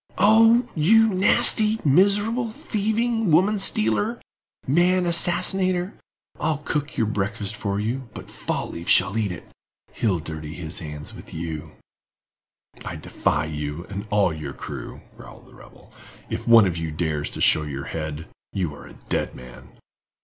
[0.17, 4.19] "Oh, you nasty, miserable, thievin' woman stealer,
[4.65, 5.93] man assassinator.
[6.39, 9.43] I'll cook your breakfast for you, but Fall leaf shall eat it;
[9.93, 11.73] he'll dirty his hands with you!"
[12.83, 15.93] "I defy you and all your crew," growled the rebel.
[16.31, 19.69] "If one of you dares to show your head, you are a dead man!"